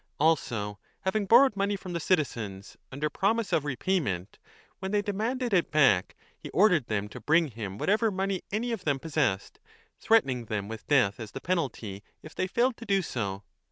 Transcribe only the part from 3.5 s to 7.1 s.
of repayment, when they demanded it back he ordered them